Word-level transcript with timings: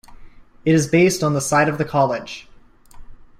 It 0.65 0.73
is 0.73 0.87
based 0.87 1.21
on 1.21 1.33
the 1.35 1.39
site 1.41 1.69
of 1.69 1.77
the 1.77 1.85
College. 1.85 2.49